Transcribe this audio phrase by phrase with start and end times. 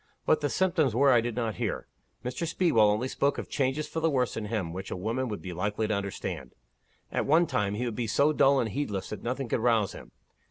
[0.25, 1.85] What the symptoms were I did not hear.
[2.25, 2.47] Mr.
[2.47, 5.53] Speedwell only spoke of changes for the worse in him which a woman would be
[5.53, 6.55] likely to understand.
[7.11, 10.09] At one time, he would be so dull and heedless that nothing could rouse him.